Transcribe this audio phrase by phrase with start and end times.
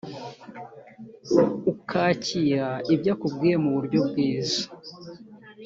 [1.71, 4.61] ukakira ibyo akubwiye mu buryo bwiza